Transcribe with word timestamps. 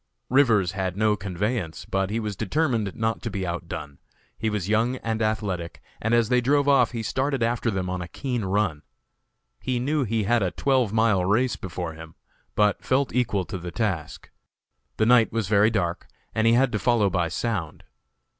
Rivers 0.31 0.71
had 0.71 0.97
no 0.97 1.15
conveyance, 1.15 1.85
but 1.85 2.09
he 2.09 2.19
was 2.19 2.35
determined 2.35 2.95
not 2.95 3.21
to 3.21 3.29
be 3.29 3.45
outdone; 3.45 3.99
he 4.35 4.49
was 4.49 4.67
young 4.67 4.95
and 4.95 5.21
athletic, 5.21 5.79
and 6.01 6.15
as 6.15 6.27
they 6.29 6.41
drove 6.41 6.67
off 6.67 6.89
he 6.89 7.03
started 7.03 7.43
after 7.43 7.69
them 7.69 7.87
on 7.87 8.01
a 8.01 8.07
keen 8.07 8.43
run. 8.43 8.81
He 9.59 9.77
knew 9.77 10.03
he 10.03 10.23
had 10.23 10.41
a 10.41 10.49
twelve 10.49 10.91
mile 10.91 11.23
race 11.25 11.55
before 11.55 11.93
him, 11.93 12.15
but 12.55 12.83
felt 12.83 13.13
equal 13.13 13.45
to 13.45 13.59
the 13.59 13.69
task. 13.69 14.31
The 14.97 15.05
night 15.05 15.31
was 15.31 15.47
very 15.47 15.69
dark, 15.69 16.07
and 16.33 16.47
he 16.47 16.53
had 16.53 16.71
to 16.71 16.79
follow 16.79 17.11
by 17.11 17.27
sound. 17.27 17.83